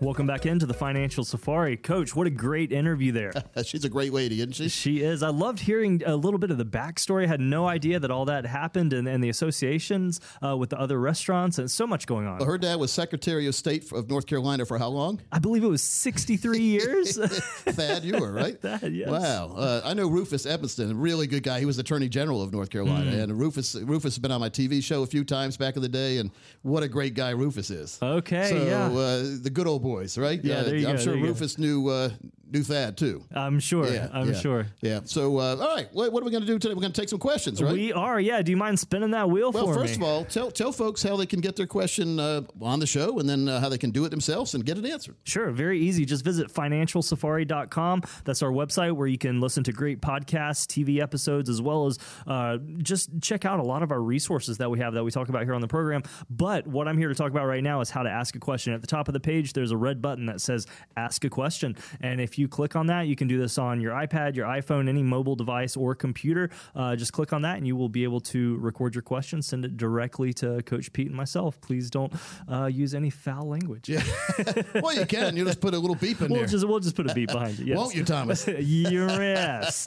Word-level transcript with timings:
Welcome 0.00 0.28
back 0.28 0.46
into 0.46 0.64
the 0.64 0.74
Financial 0.74 1.24
Safari. 1.24 1.76
Coach, 1.76 2.14
what 2.14 2.28
a 2.28 2.30
great 2.30 2.70
interview 2.70 3.10
there. 3.10 3.32
She's 3.64 3.84
a 3.84 3.88
great 3.88 4.12
lady, 4.12 4.36
isn't 4.36 4.52
she? 4.52 4.68
She 4.68 5.00
is. 5.02 5.24
I 5.24 5.30
loved 5.30 5.58
hearing 5.58 6.04
a 6.06 6.14
little 6.14 6.38
bit 6.38 6.52
of 6.52 6.58
the 6.58 6.64
backstory. 6.64 7.24
I 7.24 7.26
had 7.26 7.40
no 7.40 7.66
idea 7.66 7.98
that 7.98 8.08
all 8.08 8.24
that 8.26 8.46
happened 8.46 8.92
and, 8.92 9.08
and 9.08 9.24
the 9.24 9.28
associations 9.28 10.20
uh, 10.40 10.56
with 10.56 10.70
the 10.70 10.78
other 10.78 11.00
restaurants 11.00 11.58
and 11.58 11.68
so 11.68 11.84
much 11.84 12.06
going 12.06 12.28
on. 12.28 12.38
Well, 12.38 12.46
her 12.46 12.58
dad 12.58 12.76
was 12.78 12.92
Secretary 12.92 13.48
of 13.48 13.56
State 13.56 13.90
of 13.90 14.08
North 14.08 14.26
Carolina 14.26 14.64
for 14.64 14.78
how 14.78 14.86
long? 14.86 15.20
I 15.32 15.40
believe 15.40 15.64
it 15.64 15.68
was 15.68 15.82
63 15.82 16.60
years. 16.60 17.18
Thad, 17.64 18.04
you 18.04 18.18
were, 18.20 18.30
right? 18.30 18.56
Thad, 18.62 18.92
yes. 18.94 19.08
Wow. 19.08 19.54
Uh, 19.56 19.80
I 19.84 19.94
know 19.94 20.06
Rufus 20.08 20.46
Edmisten, 20.46 20.92
a 20.92 20.94
really 20.94 21.26
good 21.26 21.42
guy. 21.42 21.58
He 21.58 21.66
was 21.66 21.80
Attorney 21.80 22.08
General 22.08 22.40
of 22.40 22.52
North 22.52 22.70
Carolina. 22.70 23.10
Mm. 23.10 23.22
And 23.24 23.36
Rufus 23.40 23.74
Rufus 23.74 24.14
has 24.14 24.20
been 24.20 24.30
on 24.30 24.38
my 24.40 24.48
TV 24.48 24.80
show 24.80 25.02
a 25.02 25.06
few 25.06 25.24
times 25.24 25.56
back 25.56 25.74
in 25.74 25.82
the 25.82 25.88
day. 25.88 26.18
And 26.18 26.30
what 26.62 26.84
a 26.84 26.88
great 26.88 27.14
guy 27.14 27.30
Rufus 27.30 27.70
is. 27.70 27.98
Okay, 28.00 28.48
So, 28.48 28.64
yeah. 28.64 28.86
uh, 28.96 29.22
the 29.42 29.50
good 29.52 29.66
old 29.66 29.87
boys, 29.88 30.18
right? 30.18 30.40
Yeah, 30.44 30.60
Uh, 30.60 30.70
I'm 30.90 30.96
go, 30.96 30.96
sure 31.04 31.14
you 31.16 31.22
go. 31.22 31.28
Rufus 31.28 31.58
knew, 31.58 31.88
uh, 31.88 32.10
knew 32.52 32.62
Thad, 32.62 32.96
too. 32.96 33.24
I'm 33.34 33.60
sure. 33.60 33.86
Yeah, 33.88 34.08
I'm 34.12 34.32
yeah, 34.32 34.38
sure. 34.38 34.66
Yeah. 34.80 35.00
So, 35.04 35.38
uh, 35.38 35.56
all 35.56 35.74
right. 35.76 35.88
What, 35.92 36.12
what 36.12 36.22
are 36.22 36.26
we 36.26 36.30
going 36.30 36.42
to 36.42 36.46
do 36.46 36.58
today? 36.58 36.74
We're 36.74 36.80
going 36.80 36.92
to 36.92 37.00
take 37.00 37.08
some 37.08 37.18
questions, 37.18 37.62
right? 37.62 37.72
We 37.72 37.92
are, 37.92 38.20
yeah. 38.20 38.42
Do 38.42 38.50
you 38.50 38.56
mind 38.56 38.78
spinning 38.78 39.10
that 39.12 39.28
wheel 39.28 39.52
well, 39.52 39.66
for 39.66 39.74
first 39.74 39.96
of 39.96 40.02
all, 40.02 40.24
tell 40.24 40.50
tell 40.50 40.72
folks 40.72 41.02
how 41.02 41.16
they 41.16 41.26
can 41.26 41.40
get 41.40 41.56
their 41.56 41.66
question 41.66 42.18
uh, 42.18 42.42
on 42.60 42.80
the 42.80 42.86
show, 42.86 43.18
and 43.18 43.28
then 43.28 43.48
uh, 43.48 43.60
how 43.60 43.68
they 43.68 43.78
can 43.78 43.90
do 43.90 44.04
it 44.04 44.10
themselves 44.10 44.54
and 44.54 44.64
get 44.64 44.78
it 44.78 44.84
answered. 44.84 45.16
Sure, 45.24 45.50
very 45.50 45.78
easy. 45.80 46.04
Just 46.04 46.24
visit 46.24 46.52
financialsafari.com. 46.52 48.02
That's 48.24 48.42
our 48.42 48.50
website 48.50 48.92
where 48.92 49.06
you 49.06 49.18
can 49.18 49.40
listen 49.40 49.64
to 49.64 49.72
great 49.72 50.00
podcasts, 50.00 50.66
TV 50.66 51.00
episodes, 51.00 51.48
as 51.48 51.60
well 51.60 51.86
as 51.86 51.98
uh, 52.26 52.58
just 52.78 53.10
check 53.20 53.44
out 53.44 53.60
a 53.60 53.62
lot 53.62 53.82
of 53.82 53.92
our 53.92 54.00
resources 54.00 54.58
that 54.58 54.70
we 54.70 54.78
have 54.78 54.94
that 54.94 55.04
we 55.04 55.10
talk 55.10 55.28
about 55.28 55.44
here 55.44 55.54
on 55.54 55.60
the 55.60 55.68
program. 55.68 56.02
But 56.30 56.66
what 56.66 56.88
I'm 56.88 56.98
here 56.98 57.08
to 57.08 57.14
talk 57.14 57.30
about 57.30 57.46
right 57.46 57.62
now 57.62 57.80
is 57.80 57.90
how 57.90 58.02
to 58.02 58.10
ask 58.10 58.36
a 58.36 58.40
question. 58.40 58.72
At 58.72 58.80
the 58.80 58.86
top 58.86 59.08
of 59.08 59.14
the 59.14 59.20
page, 59.20 59.52
there's 59.52 59.70
a 59.70 59.76
red 59.76 60.00
button 60.00 60.26
that 60.26 60.40
says 60.40 60.66
Ask 60.96 61.24
a 61.24 61.30
Question. 61.30 61.76
And 62.00 62.20
if 62.20 62.37
you 62.38 62.48
click 62.48 62.76
on 62.76 62.86
that, 62.86 63.06
you 63.06 63.16
can 63.16 63.28
do 63.28 63.38
this 63.38 63.58
on 63.58 63.80
your 63.80 63.92
iPad, 63.92 64.36
your 64.36 64.46
iPhone, 64.46 64.88
any 64.88 65.02
mobile 65.02 65.36
device 65.36 65.76
or 65.76 65.94
computer. 65.94 66.50
Uh, 66.74 66.96
just 66.96 67.12
click 67.12 67.32
on 67.32 67.42
that 67.42 67.56
and 67.56 67.66
you 67.66 67.76
will 67.76 67.88
be 67.88 68.04
able 68.04 68.20
to 68.20 68.56
record 68.58 68.94
your 68.94 69.02
question, 69.02 69.42
send 69.42 69.64
it 69.64 69.76
directly 69.76 70.32
to 70.34 70.62
Coach 70.62 70.92
Pete 70.92 71.08
and 71.08 71.16
myself. 71.16 71.60
Please 71.60 71.90
don't 71.90 72.12
uh, 72.50 72.66
use 72.66 72.94
any 72.94 73.10
foul 73.10 73.48
language. 73.48 73.88
Yeah. 73.88 74.02
well, 74.74 74.94
you 74.94 75.06
can. 75.06 75.36
You 75.36 75.44
just 75.44 75.60
put 75.60 75.74
a 75.74 75.78
little 75.78 75.96
beep 75.96 76.20
in 76.20 76.28
We'll 76.28 76.40
there. 76.40 76.48
just 76.48 76.66
we'll 76.66 76.80
just 76.80 76.96
put 76.96 77.10
a 77.10 77.14
beep 77.14 77.30
behind 77.30 77.60
it. 77.60 77.68
Yes. 77.68 77.76
Won't 77.76 77.94
you, 77.94 78.04
Thomas? 78.04 78.46
yes. 78.58 79.86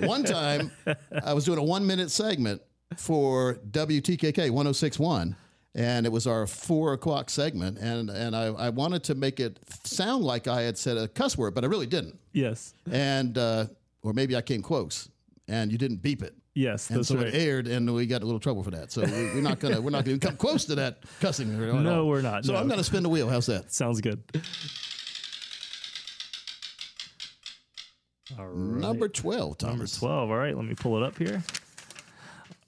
one 0.00 0.22
time, 0.22 0.70
I 1.24 1.34
was 1.34 1.44
doing 1.44 1.58
a 1.58 1.62
one 1.62 1.84
minute 1.86 2.10
segment 2.10 2.62
for 2.96 3.54
WTKK 3.70 4.50
1061. 4.50 5.34
And 5.76 6.06
it 6.06 6.12
was 6.12 6.28
our 6.28 6.46
four 6.46 6.92
o'clock 6.92 7.28
segment, 7.28 7.78
and 7.78 8.08
and 8.08 8.36
I, 8.36 8.44
I 8.46 8.68
wanted 8.68 9.02
to 9.04 9.16
make 9.16 9.40
it 9.40 9.58
sound 9.82 10.22
like 10.22 10.46
I 10.46 10.62
had 10.62 10.78
said 10.78 10.96
a 10.96 11.08
cuss 11.08 11.36
word, 11.36 11.52
but 11.52 11.64
I 11.64 11.66
really 11.66 11.86
didn't. 11.88 12.16
Yes. 12.32 12.74
And 12.90 13.36
uh, 13.36 13.66
or 14.02 14.12
maybe 14.12 14.36
I 14.36 14.40
came 14.40 14.62
close, 14.62 15.08
and 15.48 15.72
you 15.72 15.78
didn't 15.78 15.96
beep 16.00 16.22
it. 16.22 16.34
Yes. 16.54 16.88
And 16.90 16.98
That's 17.00 17.08
so 17.08 17.16
right. 17.16 17.26
it 17.26 17.34
aired, 17.34 17.66
and 17.66 17.92
we 17.92 18.06
got 18.06 18.22
a 18.22 18.24
little 18.24 18.38
trouble 18.38 18.62
for 18.62 18.70
that. 18.70 18.92
So 18.92 19.02
we, 19.02 19.10
we're 19.10 19.40
not 19.40 19.58
gonna 19.58 19.80
we're 19.80 19.90
not 19.90 20.04
gonna 20.04 20.18
come 20.18 20.36
close 20.36 20.64
to 20.66 20.76
that 20.76 20.98
cussing. 21.20 21.60
at 21.60 21.68
all. 21.70 21.80
No, 21.80 22.06
we're 22.06 22.22
not, 22.22 22.44
So 22.44 22.52
no. 22.52 22.60
I'm 22.60 22.68
gonna 22.68 22.84
spin 22.84 23.02
the 23.02 23.08
wheel. 23.08 23.28
How's 23.28 23.46
that? 23.46 23.72
Sounds 23.72 24.00
good. 24.00 24.22
All 28.38 28.46
right. 28.46 28.80
Number 28.80 29.08
twelve, 29.08 29.60
Number 29.62 29.86
12. 29.86 30.30
All 30.30 30.36
right, 30.36 30.56
let 30.56 30.64
me 30.64 30.74
pull 30.74 30.96
it 30.96 31.02
up 31.02 31.18
here. 31.18 31.42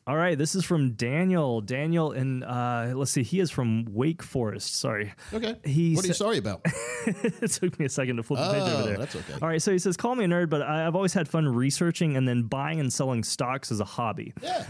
All 0.08 0.16
right, 0.16 0.38
this 0.38 0.54
is 0.54 0.64
from 0.64 0.92
Daniel. 0.92 1.60
Daniel, 1.60 2.12
and 2.12 2.44
uh, 2.44 2.92
let's 2.94 3.10
see, 3.10 3.24
he 3.24 3.40
is 3.40 3.50
from 3.50 3.86
Wake 3.92 4.22
Forest. 4.22 4.78
Sorry. 4.78 5.12
Okay. 5.34 5.56
He 5.64 5.94
what 5.96 6.04
are 6.04 6.08
you 6.08 6.14
sa- 6.14 6.24
sorry 6.26 6.38
about? 6.38 6.60
it 7.06 7.50
took 7.50 7.76
me 7.80 7.86
a 7.86 7.88
second 7.88 8.16
to 8.18 8.22
flip 8.22 8.38
the 8.38 8.52
page 8.52 8.62
Oh, 8.64 8.76
over 8.76 8.82
there. 8.88 8.98
that's 8.98 9.16
okay. 9.16 9.32
All 9.42 9.48
right, 9.48 9.60
so 9.60 9.72
he 9.72 9.80
says, 9.80 9.96
"Call 9.96 10.14
me 10.14 10.24
a 10.24 10.28
nerd, 10.28 10.48
but 10.48 10.62
I- 10.62 10.86
I've 10.86 10.94
always 10.94 11.12
had 11.12 11.26
fun 11.26 11.48
researching 11.48 12.16
and 12.16 12.28
then 12.28 12.44
buying 12.44 12.78
and 12.78 12.92
selling 12.92 13.24
stocks 13.24 13.72
as 13.72 13.80
a 13.80 13.84
hobby." 13.84 14.32
Yeah. 14.40 14.64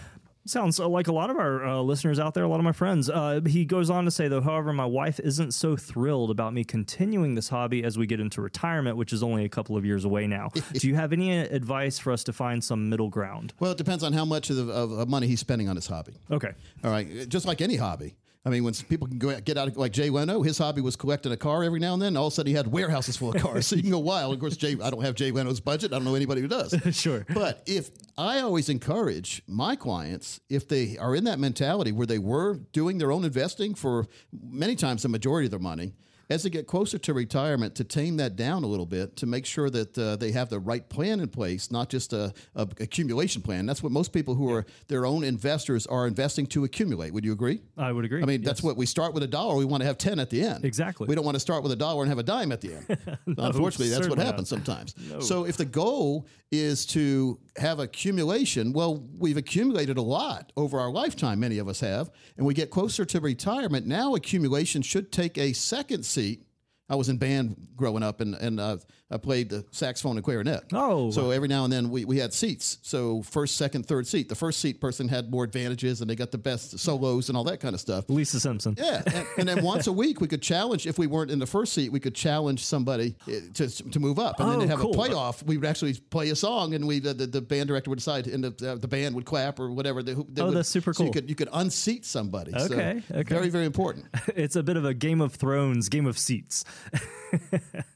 Sounds 0.47 0.79
uh, 0.79 0.89
like 0.89 1.09
a 1.09 1.13
lot 1.13 1.29
of 1.31 1.37
our 1.37 1.65
uh, 1.65 1.81
listeners 1.81 2.21
out 2.21 2.35
there, 2.35 2.45
a 2.45 2.49
lot 2.49 2.61
of 2.61 2.65
my 2.65 2.73
friends. 2.73 3.11
Uh, 3.11 3.41
he 3.47 3.65
goes 3.65 3.91
on 3.91 4.05
to 4.05 4.11
say, 4.11 4.29
though, 4.29 4.41
however, 4.41 4.73
my 4.73 4.85
wife 4.85 5.19
isn't 5.21 5.53
so 5.53 5.77
thrilled 5.77 6.31
about 6.31 6.55
me 6.55 6.63
continuing 6.63 7.35
this 7.35 7.49
hobby 7.49 7.83
as 7.83 7.99
we 7.99 8.07
get 8.07 8.21
into 8.21 8.41
retirement, 8.41 8.97
which 8.97 9.13
is 9.13 9.23
only 9.23 9.45
a 9.45 9.49
couple 9.49 9.77
of 9.77 9.85
years 9.85 10.05
away 10.05 10.27
now. 10.27 10.51
Do 10.73 10.87
you 10.87 10.95
have 10.95 11.13
any 11.13 11.39
uh, 11.39 11.47
advice 11.51 11.99
for 11.99 12.13
us 12.13 12.23
to 12.25 12.33
find 12.33 12.63
some 12.63 12.89
middle 12.89 13.09
ground? 13.09 13.55
Well, 13.59 13.73
it 13.73 13.79
depends 13.79 14.05
on 14.05 14.13
how 14.13 14.25
much 14.25 14.51
of, 14.51 14.57
the, 14.57 14.73
of, 14.73 14.93
of 14.93 15.09
money 15.09 15.27
he's 15.27 15.41
spending 15.41 15.69
on 15.69 15.77
his 15.77 15.87
hobby. 15.87 16.15
Okay. 16.31 16.53
All 16.85 16.91
right, 16.91 17.29
just 17.29 17.47
like 17.47 17.61
any 17.61 17.77
hobby. 17.77 18.15
I 18.47 18.49
mean, 18.49 18.63
when 18.63 18.73
people 18.75 19.09
can 19.09 19.19
go 19.19 19.31
out, 19.31 19.45
get 19.45 19.59
out 19.59 19.67
of 19.67 19.77
like 19.77 19.91
Jay 19.91 20.09
Leno, 20.09 20.41
his 20.41 20.57
hobby 20.57 20.81
was 20.81 20.95
collecting 20.95 21.33
a 21.33 21.37
car 21.37 21.65
every 21.65 21.81
now 21.81 21.95
and 21.95 22.01
then. 22.01 22.17
All 22.17 22.29
of 22.29 22.33
a 22.33 22.37
sudden, 22.37 22.51
he 22.51 22.57
had 22.57 22.69
warehouses 22.69 23.17
full 23.17 23.35
of 23.35 23.43
cars, 23.43 23.67
so 23.67 23.75
you 23.75 23.83
can 23.83 23.91
go 23.91 23.99
wild. 23.99 24.33
Of 24.33 24.39
course, 24.39 24.57
Jay, 24.57 24.77
I 24.81 24.89
don't 24.89 25.03
have 25.03 25.17
Jay 25.17 25.33
Leno's 25.33 25.59
budget. 25.59 25.93
I 25.93 25.97
don't 25.97 26.05
know 26.05 26.15
anybody 26.15 26.43
who 26.43 26.49
does. 26.49 26.75
Sure. 26.97 27.27
But 27.35 27.63
if 27.67 27.91
I 28.17 28.41
always 28.41 28.69
encourage 28.69 29.43
my 29.49 29.75
clients, 29.75 30.41
if 30.49 30.69
they 30.69 30.97
are 30.97 31.15
in 31.17 31.25
that 31.25 31.39
mentality 31.41 31.91
where 31.91 32.07
they 32.07 32.19
were 32.19 32.55
doing 32.73 32.99
their 32.99 33.11
own 33.11 33.25
investing 33.25 33.75
for 33.75 34.07
many 34.33 34.77
times 34.77 35.03
the 35.03 35.09
majority 35.09 35.47
of 35.47 35.51
their 35.51 35.61
money, 35.61 35.93
as 36.29 36.43
they 36.43 36.51
get 36.51 36.67
closer 36.67 36.99
to 36.99 37.15
retirement, 37.15 37.75
to 37.77 37.85
tame 37.85 38.17
that 38.17 38.37
down 38.37 38.65
a 38.65 38.67
little 38.67 38.87
bit, 38.87 39.17
to 39.17 39.27
make 39.27 39.47
sure 39.47 39.71
that 39.71 39.97
uh, 39.97 40.17
they 40.17 40.33
have 40.33 40.49
the 40.49 40.59
right 40.59 40.89
plan 40.89 41.21
in 41.21 41.29
place, 41.29 41.71
not 41.71 41.89
just 41.89 42.13
a, 42.13 42.33
a 42.55 42.69
accumulation 42.81 43.43
plan. 43.43 43.67
That's 43.67 43.83
what 43.83 43.93
most 43.93 44.13
people 44.13 44.35
who 44.35 44.51
are 44.53 44.67
their 44.89 45.07
own 45.07 45.25
investors 45.25 45.87
are 45.87 46.07
investing 46.07 46.47
to 46.49 46.65
accumulate. 46.65 47.13
Would 47.13 47.25
you 47.25 47.33
agree? 47.33 47.61
I 47.77 47.93
would 47.93 48.05
agree. 48.05 48.23
I 48.23 48.27
mean, 48.27 48.43
that's 48.43 48.63
what 48.63 48.77
we 48.77 48.87
start 48.87 49.15
with 49.15 49.23
a 49.23 49.29
dollar. 49.29 49.55
We 49.57 49.65
want 49.65 49.83
to 49.83 49.87
have 49.87 49.99
10 49.99 50.19
at 50.19 50.31
the 50.31 50.43
end. 50.43 50.65
Exactly. 50.65 51.07
We 51.07 51.15
don't 51.15 51.25
want 51.25 51.37
to 51.37 51.41
start 51.41 51.63
with 51.63 51.73
a 51.73 51.77
dollar 51.77 52.03
and 52.03 52.09
have 52.09 52.19
a 52.19 52.25
dime 52.25 52.53
at 52.53 52.61
the 52.61 52.75
end. 52.75 53.19
Unfortunately, 53.27 53.89
that's 53.89 54.09
what 54.09 54.19
happens 54.19 54.51
not. 54.51 54.65
sometimes. 54.67 54.95
So 55.27 55.45
if 55.45 55.57
the 55.57 55.65
goal 55.65 56.27
is 56.51 56.87
to 56.87 57.39
have 57.57 57.81
accumulation, 57.81 58.73
well, 58.73 59.05
we've 59.19 59.37
accumulated 59.37 59.99
a 59.99 60.03
lot 60.03 60.53
over 60.57 60.79
our 60.79 60.91
lifetime, 60.91 61.41
many 61.41 61.59
of 61.59 61.69
us 61.69 61.81
have, 61.81 62.11
and 62.37 62.47
we 62.47 62.55
get 62.55 62.71
closer 62.71 63.05
to 63.05 63.21
retirement. 63.21 63.87
Now 63.87 64.15
accumulation 64.15 64.83
should 64.83 65.11
take 65.11 65.39
a 65.39 65.53
second 65.53 66.05
seat. 66.17 66.43
I 66.89 66.95
was 66.95 67.09
in 67.09 67.19
band 67.19 67.69
growing 67.77 68.03
up, 68.03 68.21
and, 68.21 68.35
and 68.35 68.61
uh, 68.61 68.79
I 69.09 69.19
played 69.19 69.51
the 69.51 69.65
saxophone 69.71 70.17
and 70.17 70.25
clarinet. 70.25 70.65
Oh. 70.73 71.13
So 71.13 71.31
every 71.31 71.47
now 71.47 71.63
and 71.63 71.73
then 71.73 71.91
we, 71.91 72.05
we 72.05 72.19
had 72.19 72.33
seats. 72.35 72.79
So 72.83 73.23
first, 73.23 73.57
second, 73.57 73.87
third 73.87 74.05
seat. 74.09 74.29
The 74.29 74.35
first 74.35 74.59
seat 74.59 74.81
person 74.81 75.07
had 75.07 75.31
more 75.31 75.45
advantages, 75.45 76.01
and 76.01 76.11
they 76.11 76.17
got 76.17 76.33
the 76.33 76.39
best 76.39 76.77
solos 76.81 77.29
and 77.29 77.39
all 77.39 77.45
that 77.45 77.61
kind 77.61 77.73
of 77.73 77.81
stuff. 77.81 78.07
Lisa 78.09 78.41
Simpson. 78.41 78.75
Yeah, 78.77 79.03
and, 79.07 79.27
and 79.39 79.49
then 79.49 79.63
once 79.65 79.87
a 79.87 79.93
week 79.93 80.21
we 80.21 80.27
could 80.27 80.43
challenge. 80.43 80.89
If 80.89 80.99
we 80.99 81.07
weren't 81.07 81.31
in 81.31 81.39
the 81.39 81.47
first 81.47 81.73
seat, 81.73 81.93
we 81.93 82.01
could 82.01 82.17
challenge 82.17 82.65
somebody 82.65 83.15
eh, 83.31 83.41
to 83.55 83.69
to 83.91 84.01
move 84.01 84.19
up, 84.19 84.41
and 84.41 84.49
then 84.51 84.57
Oh, 84.57 84.61
they'd 84.61 84.71
have 84.71 84.81
cool. 84.81 85.01
a 85.01 85.09
playoff. 85.09 85.41
We 85.45 85.57
would 85.57 85.67
actually 85.69 85.95
play 85.95 86.31
a 86.31 86.37
song, 86.37 86.75
and 86.75 86.85
we 86.85 86.99
the, 86.99 87.15
the, 87.15 87.27
the 87.27 87.41
band 87.41 87.69
director 87.69 87.91
would 87.91 88.01
decide, 88.01 88.27
and 88.27 88.43
the, 88.43 88.73
uh, 88.73 88.75
the 88.75 88.89
band 88.89 89.15
would 89.15 89.25
clap 89.25 89.61
or 89.61 89.71
whatever. 89.71 90.03
They, 90.03 90.15
they 90.15 90.43
Oh, 90.43 90.47
would- 90.47 90.57
that's 90.57 90.69
super 90.69 90.93
So 90.93 91.05
you 91.05 91.11
cool. 91.11 91.15
could 91.21 91.29
you 91.31 91.37
could 91.37 91.49
unseat 91.53 92.05
somebody. 92.05 92.51
So 92.59 92.65
Okay, 92.75 93.03
okay. 93.13 93.23
Very 93.35 93.51
very 93.51 93.67
important. 93.67 94.07
It's 94.35 94.57
a 94.57 94.65
bit 94.65 94.77
of 94.77 94.85
a 94.85 94.95
Game 94.95 95.21
of 95.21 95.35
Thrones, 95.37 95.89
Game 95.89 96.07
of 96.07 96.19
Seats. 96.19 96.65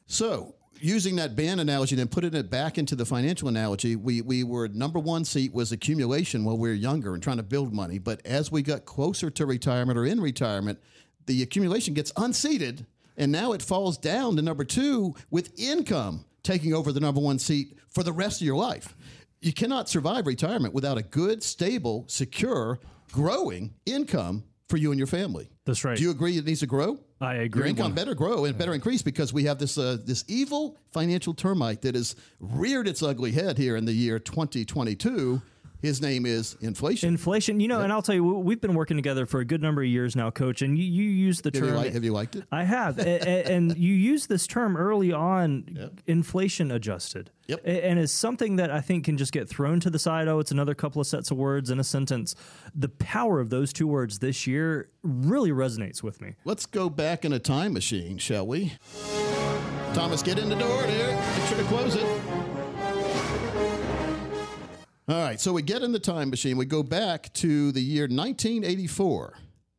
So 0.07 0.55
using 0.81 1.17
that 1.17 1.37
band 1.37 1.61
analogy, 1.61 1.97
then 1.97 2.09
putting 2.09 2.35
it 2.35 2.50
back 2.50 2.79
into 2.79 2.97
the 2.97 3.05
financial 3.05 3.49
analogy, 3.49 3.97
we, 3.97 4.23
we 4.23 4.43
were 4.44 4.69
number 4.69 4.99
one 4.99 5.25
seat 5.25 5.53
was 5.53 5.73
accumulation 5.73 6.44
while 6.44 6.59
we 6.59 6.69
were 6.69 6.75
younger 6.75 7.15
and 7.15 7.23
trying 7.23 7.37
to 7.37 7.43
build 7.43 7.73
money. 7.73 7.99
But 7.99 8.25
as 8.25 8.50
we 8.50 8.62
got 8.62 8.85
closer 8.85 9.31
to 9.31 9.47
retirement 9.47 9.99
or 9.99 10.06
in 10.06 10.21
retirement, 10.21 10.79
the 11.27 11.43
accumulation 11.43 11.94
gets 11.94 12.12
unseated. 12.17 12.87
And 13.17 13.31
now 13.31 13.53
it 13.53 13.62
falls 13.62 13.99
down 13.99 14.37
to 14.37 14.43
number 14.43 14.65
two 14.65 15.15
with 15.31 15.59
income 15.59 16.25
taking 16.43 16.75
over 16.75 16.93
the 16.93 17.00
number 17.00 17.21
one 17.21 17.38
seat 17.38 17.79
for 17.88 18.03
the 18.03 18.12
rest 18.12 18.41
of 18.41 18.47
your 18.47 18.56
life. 18.56 18.97
You 19.41 19.53
cannot 19.53 19.88
survive 19.88 20.26
retirement 20.26 20.75
without 20.75 20.99
a 20.99 21.03
good, 21.03 21.43
stable, 21.43 22.05
secure, 22.09 22.79
growing 23.12 23.75
income 23.87 24.44
for 24.71 24.77
you 24.77 24.93
and 24.93 24.99
your 24.99 25.09
family. 25.09 25.51
That's 25.67 25.85
right. 25.85 25.97
Do 25.97 26.03
you 26.03 26.11
agree 26.11 26.39
it 26.39 26.47
needs 26.47 26.61
to 26.61 26.67
grow? 26.67 26.99
I 27.21 27.35
agree. 27.35 27.61
Your 27.61 27.69
income 27.69 27.93
better 27.93 28.15
grow 28.15 28.47
and 28.47 28.57
better 28.57 28.73
increase 28.73 29.03
because 29.03 29.33
we 29.33 29.45
have 29.45 29.59
this 29.59 29.77
uh, 29.77 29.99
this 30.03 30.25
evil 30.29 30.79
financial 30.93 31.35
termite 31.35 31.83
that 31.83 31.95
has 31.95 32.17
reared 32.39 32.89
its 32.89 33.03
ugly 33.03 33.33
head 33.33 33.59
here 33.59 33.77
in 33.77 33.85
the 33.85 33.93
year 33.93 34.19
2022. 34.19 35.43
His 35.82 36.00
name 36.03 36.27
is 36.27 36.56
inflation. 36.61 37.09
Inflation, 37.09 37.59
you 37.61 37.67
know, 37.69 37.81
and 37.81 37.91
I'll 37.93 38.03
tell 38.03 38.15
you, 38.15 38.23
we- 38.25 38.43
we've 38.43 38.61
been 38.61 38.75
working 38.75 38.97
together 38.99 39.25
for 39.27 39.41
a 39.41 39.44
good 39.44 39.62
number 39.62 39.81
of 39.82 39.88
years 39.88 40.15
now, 40.15 40.31
Coach. 40.31 40.61
And 40.62 40.77
you, 40.79 40.85
you 40.85 41.05
use 41.11 41.41
the 41.41 41.50
have, 41.53 41.55
you 41.55 41.61
term. 41.71 41.77
like, 41.77 41.93
have 41.94 42.05
you 42.05 42.12
liked 42.12 42.37
it? 42.37 42.44
I 42.53 42.65
have, 42.65 42.99
A- 42.99 43.03
a- 43.29 43.53
and 43.55 43.77
you 43.79 43.94
use 43.94 44.27
this 44.27 44.47
term 44.47 44.77
early 44.77 45.12
on, 45.12 45.91
inflation 46.06 46.71
adjusted. 46.71 47.31
Yep. 47.47 47.62
And 47.65 47.99
it's 47.99 48.12
something 48.12 48.56
that 48.56 48.71
I 48.71 48.81
think 48.81 49.05
can 49.06 49.17
just 49.17 49.32
get 49.32 49.49
thrown 49.49 49.81
to 49.81 49.91
the 49.91 49.99
side. 49.99 50.29
Oh, 50.29 50.38
it's 50.38 50.53
another 50.53 50.75
couple 50.75 51.00
of 51.00 51.06
sets 51.06 51.31
of 51.31 51.37
words 51.37 51.71
in 51.71 51.81
a 51.81 51.85
sentence. 51.85 52.35
The 52.75 52.88
power 52.91 53.41
of 53.41 53.50
those 53.50 53.73
two 53.73 53.87
words 53.88 54.21
this 54.21 54.47
year 54.47 54.91
really 55.03 55.50
resonates 55.50 56.03
with 56.03 56.21
me. 56.21 56.35
Let's 56.44 56.67
go 56.67 56.88
back 56.91 57.25
in 57.25 57.33
a 57.33 57.38
time 57.41 57.73
machine, 57.73 58.19
shall 58.19 58.47
we? 58.47 58.75
Thomas, 59.94 60.23
get 60.23 60.38
in 60.38 60.49
the 60.49 60.55
door 60.56 60.83
there. 60.83 61.17
Make 61.38 61.49
sure 61.49 61.59
to 61.59 61.65
close 61.65 61.97
it. 61.97 62.06
All 65.11 65.17
right, 65.17 65.41
so 65.41 65.53
we 65.53 65.62
get 65.62 65.83
in 65.83 65.91
the 65.91 65.99
time 65.99 66.31
machine. 66.31 66.57
We 66.57 66.67
go 66.67 66.85
back 66.85 67.33
to 67.33 67.73
the 67.73 67.81
year 67.81 68.05
1984. 68.05 69.21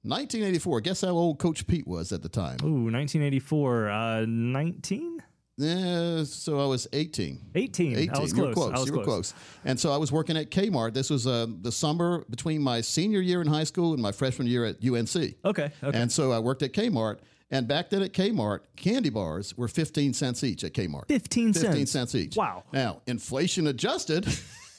1984. 0.04 0.82
Guess 0.82 1.02
how 1.02 1.12
old 1.12 1.40
Coach 1.40 1.66
Pete 1.68 1.88
was 1.88 2.12
at 2.12 2.22
the 2.22 2.28
time? 2.28 2.58
Ooh, 2.64 2.92
1984, 2.92 3.90
uh, 3.90 4.26
19? 4.28 5.24
Yeah, 5.56 6.26
so 6.26 6.60
I 6.60 6.66
was 6.66 6.86
18. 6.92 7.40
18. 7.56 7.96
18. 7.96 8.10
I 8.14 8.20
was 8.20 8.36
you 8.36 8.44
were 8.44 8.52
close. 8.52 8.56
close. 8.56 8.78
I 8.78 8.80
was 8.82 8.90
you 8.90 8.98
were 8.98 9.04
close. 9.06 9.34
And 9.64 9.80
so 9.80 9.94
I 9.94 9.96
was 9.96 10.12
working 10.12 10.36
at 10.36 10.52
Kmart. 10.52 10.94
This 10.94 11.10
was 11.10 11.26
uh, 11.26 11.48
the 11.62 11.72
summer 11.72 12.26
between 12.30 12.62
my 12.62 12.82
senior 12.82 13.22
year 13.22 13.40
in 13.40 13.48
high 13.48 13.64
school 13.64 13.94
and 13.94 14.02
my 14.02 14.12
freshman 14.12 14.50
year 14.50 14.66
at 14.66 14.84
UNC. 14.86 15.16
Okay. 15.16 15.36
Okay. 15.46 15.72
And 15.94 16.12
so 16.12 16.34
I 16.34 16.40
worked 16.40 16.62
at 16.62 16.74
Kmart. 16.74 17.20
And 17.52 17.70
back 17.70 17.90
then 17.90 18.02
at 18.02 18.12
Kmart, 18.12 18.62
candy 18.76 19.10
bars 19.10 19.58
were 19.58 19.70
15 19.70 20.14
cents 20.14 20.44
each 20.44 20.66
at 20.66 20.74
Kmart. 20.74 21.08
15 21.08 21.54
cents. 21.54 21.66
15 21.68 21.86
cents 21.86 22.16
each. 22.16 22.36
Wow. 22.36 22.64
Now, 22.74 23.02
inflation 23.08 23.68
adjusted. 23.68 24.28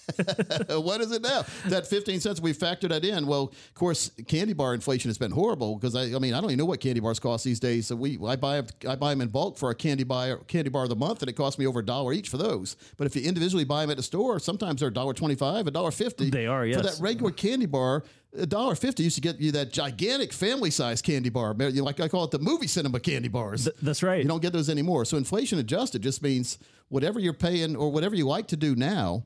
what 0.80 1.00
is 1.00 1.12
it 1.12 1.22
now? 1.22 1.44
That 1.66 1.86
15 1.86 2.20
cents, 2.20 2.40
we 2.40 2.52
factored 2.52 2.90
that 2.90 3.04
in. 3.04 3.26
Well, 3.26 3.52
of 3.52 3.74
course, 3.74 4.10
candy 4.26 4.52
bar 4.52 4.74
inflation 4.74 5.08
has 5.08 5.18
been 5.18 5.30
horrible 5.30 5.76
because 5.76 5.94
I, 5.94 6.14
I 6.14 6.18
mean, 6.18 6.34
I 6.34 6.40
don't 6.40 6.50
even 6.50 6.58
know 6.58 6.64
what 6.64 6.80
candy 6.80 7.00
bars 7.00 7.18
cost 7.18 7.44
these 7.44 7.60
days. 7.60 7.86
So 7.86 7.96
we, 7.96 8.18
I 8.26 8.36
buy, 8.36 8.62
I 8.88 8.96
buy 8.96 9.10
them 9.10 9.20
in 9.20 9.28
bulk 9.28 9.58
for 9.58 9.70
a 9.70 9.74
candy 9.74 10.04
bar, 10.04 10.38
candy 10.48 10.70
bar 10.70 10.84
of 10.84 10.88
the 10.88 10.96
month, 10.96 11.22
and 11.22 11.28
it 11.28 11.34
costs 11.34 11.58
me 11.58 11.66
over 11.66 11.80
a 11.80 11.84
dollar 11.84 12.12
each 12.12 12.28
for 12.28 12.36
those. 12.36 12.76
But 12.96 13.06
if 13.06 13.16
you 13.16 13.22
individually 13.22 13.64
buy 13.64 13.82
them 13.82 13.90
at 13.90 13.96
the 13.96 14.02
store, 14.02 14.38
sometimes 14.38 14.80
they're 14.80 14.90
$1.25, 14.90 15.36
$1.50. 15.64 16.30
They 16.30 16.46
are, 16.46 16.66
yes. 16.66 16.76
For 16.76 16.82
that 16.82 17.02
regular 17.02 17.30
candy 17.30 17.66
bar, 17.66 18.04
a 18.36 18.46
dollar 18.46 18.74
fifty 18.74 19.02
used 19.02 19.16
to 19.16 19.20
get 19.20 19.38
you 19.40 19.52
that 19.52 19.72
gigantic 19.72 20.32
family 20.32 20.70
size 20.70 21.02
candy 21.02 21.28
bar. 21.28 21.54
You 21.58 21.82
Like 21.82 22.00
I 22.00 22.08
call 22.08 22.24
it 22.24 22.30
the 22.30 22.38
movie 22.38 22.66
cinema 22.66 22.98
candy 22.98 23.28
bars. 23.28 23.68
that's 23.82 24.02
right. 24.02 24.22
You 24.22 24.28
don't 24.28 24.40
get 24.40 24.54
those 24.54 24.70
anymore. 24.70 25.04
So 25.04 25.18
inflation 25.18 25.58
adjusted 25.58 26.00
just 26.00 26.22
means 26.22 26.58
whatever 26.88 27.20
you're 27.20 27.34
paying 27.34 27.76
or 27.76 27.90
whatever 27.92 28.14
you 28.14 28.26
like 28.26 28.46
to 28.48 28.56
do 28.56 28.74
now, 28.74 29.24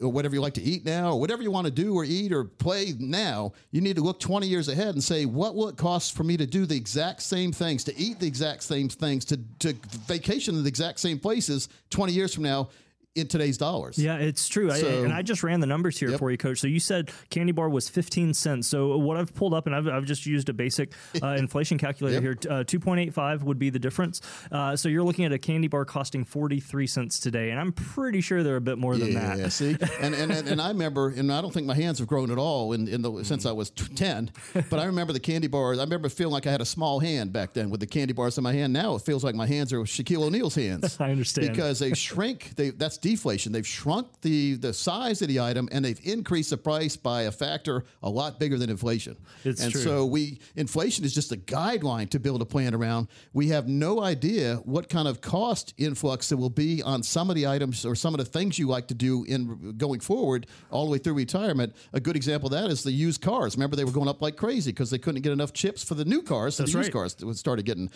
or 0.00 0.10
whatever 0.10 0.34
you 0.34 0.40
like 0.40 0.54
to 0.54 0.62
eat 0.62 0.84
now, 0.84 1.12
or 1.12 1.20
whatever 1.20 1.42
you 1.42 1.50
want 1.50 1.66
to 1.66 1.70
do 1.70 1.94
or 1.94 2.04
eat 2.04 2.32
or 2.32 2.44
play 2.44 2.94
now, 2.98 3.52
you 3.70 3.80
need 3.80 3.96
to 3.96 4.02
look 4.02 4.18
20 4.18 4.46
years 4.46 4.68
ahead 4.68 4.94
and 4.94 5.02
say, 5.02 5.26
what 5.26 5.54
will 5.54 5.68
it 5.68 5.76
cost 5.76 6.16
for 6.16 6.24
me 6.24 6.36
to 6.36 6.46
do 6.46 6.66
the 6.66 6.76
exact 6.76 7.22
same 7.22 7.52
things, 7.52 7.84
to 7.84 7.96
eat 7.98 8.18
the 8.18 8.26
exact 8.26 8.62
same 8.62 8.88
things, 8.88 9.24
to, 9.26 9.38
to 9.58 9.74
vacation 10.06 10.54
in 10.54 10.62
the 10.62 10.68
exact 10.68 11.00
same 11.00 11.18
places 11.18 11.68
20 11.90 12.12
years 12.12 12.34
from 12.34 12.44
now 12.44 12.68
in 13.16 13.26
today's 13.26 13.58
dollars? 13.58 13.98
Yeah, 13.98 14.16
it's 14.16 14.48
true. 14.48 14.70
I, 14.70 14.78
and 14.78 15.12
I 15.12 15.22
just 15.22 15.42
ran 15.42 15.60
the 15.60 15.66
numbers 15.66 15.98
here 15.98 16.16
for 16.16 16.30
you, 16.30 16.36
Coach. 16.38 16.60
So 16.60 16.68
you 16.68 16.78
said 16.78 17.10
candy 17.28 17.52
bar 17.52 17.68
was 17.68 17.88
15 17.88 18.34
cents. 18.34 18.68
So 18.68 18.96
what 18.98 19.16
I've 19.16 19.34
pulled 19.34 19.52
up, 19.52 19.66
and 19.66 19.74
I've, 19.74 19.88
I've 19.88 20.04
just 20.04 20.26
used 20.26 20.48
a 20.48 20.52
basic 20.52 20.92
uh, 21.22 21.28
inflation 21.38 21.76
calculator 21.76 22.20
here, 22.20 22.38
uh, 22.48 22.62
2.85 22.64 23.42
would 23.42 23.58
be 23.58 23.70
the 23.70 23.78
difference. 23.80 24.20
Uh, 24.52 24.76
so 24.76 24.88
you're 24.88 25.02
looking 25.02 25.24
at 25.24 25.32
a 25.32 25.38
candy 25.38 25.66
bar 25.66 25.84
costing 25.84 26.24
43 26.24 26.86
cents 26.86 27.18
today. 27.18 27.50
And 27.50 27.58
I'm 27.58 27.72
pretty 27.72 28.20
sure 28.20 28.42
they're 28.42 28.56
a 28.56 28.60
bit 28.60 28.78
more 28.78 28.96
than 28.96 29.14
that. 29.14 29.38
Yeah, 29.38 29.48
see, 29.48 29.76
and, 30.00 30.14
and 30.14 30.30
and 30.30 30.48
and 30.48 30.60
I 30.60 30.68
remember, 30.68 31.08
and 31.08 31.32
I 31.32 31.40
don't 31.40 31.52
think 31.52 31.66
my 31.66 31.74
hands 31.74 31.98
have 31.98 32.06
grown 32.08 32.30
at 32.30 32.38
all 32.38 32.72
in, 32.72 32.86
in 32.86 33.02
the 33.02 33.24
since 33.24 33.44
I 33.44 33.52
was 33.52 33.70
t- 33.70 33.92
ten. 33.94 34.30
But 34.54 34.78
I 34.78 34.84
remember 34.84 35.12
the 35.12 35.20
candy 35.20 35.48
bars. 35.48 35.78
I 35.78 35.82
remember 35.82 36.08
feeling 36.08 36.32
like 36.32 36.46
I 36.46 36.52
had 36.52 36.60
a 36.60 36.64
small 36.66 37.00
hand 37.00 37.32
back 37.32 37.54
then 37.54 37.70
with 37.70 37.80
the 37.80 37.86
candy 37.86 38.12
bars 38.12 38.38
in 38.38 38.44
my 38.44 38.52
hand. 38.52 38.72
Now 38.72 38.94
it 38.94 39.02
feels 39.02 39.24
like 39.24 39.34
my 39.34 39.46
hands 39.46 39.72
are 39.72 39.80
Shaquille 39.80 40.22
O'Neal's 40.22 40.54
hands. 40.54 40.96
I 41.00 41.10
understand. 41.10 41.48
because 41.50 41.78
they 41.80 41.92
shrink. 41.94 42.54
They 42.56 42.70
that's 42.70 42.98
deflation. 43.00 43.52
They've 43.52 43.66
shrunk 43.66 44.08
the 44.22 44.54
the 44.54 44.72
size 44.72 45.22
of 45.22 45.28
the 45.28 45.40
item 45.40 45.68
and 45.72 45.84
they've 45.84 46.00
increased 46.04 46.50
the 46.50 46.56
price 46.56 46.96
by 46.96 47.22
a 47.22 47.32
factor 47.32 47.84
a 48.02 48.10
lot 48.10 48.38
bigger 48.38 48.58
than 48.58 48.70
inflation. 48.70 49.16
It's 49.44 49.62
and 49.62 49.72
true. 49.72 49.80
so 49.80 50.06
we 50.06 50.40
inflation 50.56 51.04
is 51.04 51.14
just 51.14 51.32
a 51.32 51.36
guideline 51.36 52.08
to 52.10 52.20
build 52.20 52.42
a 52.42 52.44
plan 52.44 52.74
around. 52.74 53.08
We 53.32 53.48
have 53.48 53.68
no 53.68 54.02
idea 54.02 54.56
what 54.64 54.88
kind 54.88 55.08
of 55.08 55.20
cost 55.20 55.74
influx 55.78 56.28
there 56.28 56.38
will 56.38 56.50
be 56.50 56.82
on 56.82 57.02
some 57.02 57.30
of 57.30 57.36
the 57.36 57.46
items 57.46 57.84
or 57.84 57.94
some 57.94 58.14
of 58.14 58.18
the 58.18 58.24
things 58.24 58.58
you 58.58 58.66
like 58.66 58.88
to 58.88 58.94
do 58.94 59.24
in 59.24 59.74
going 59.76 60.00
forward 60.00 60.46
all 60.70 60.84
the 60.86 60.92
way 60.92 60.98
through 60.98 61.14
retirement. 61.14 61.74
A 61.92 62.00
good 62.00 62.16
example 62.16 62.52
of 62.52 62.52
that 62.52 62.70
is 62.70 62.82
the 62.82 62.92
used 62.92 63.20
cars. 63.20 63.56
Remember 63.56 63.76
they 63.76 63.84
were 63.84 63.92
going 63.92 64.08
up 64.08 64.22
like 64.22 64.36
crazy 64.36 64.72
because 64.72 64.90
they 64.90 64.98
couldn't 64.98 65.22
get 65.22 65.32
enough 65.32 65.52
chips 65.52 65.82
for 65.82 65.94
the 65.94 66.04
new 66.04 66.22
cars. 66.22 66.56
So 66.56 66.62
That's 66.62 66.72
the 66.72 66.78
used 66.78 66.94
right. 66.94 67.14
cars 67.16 67.38
started 67.38 67.64
getting 67.64 67.90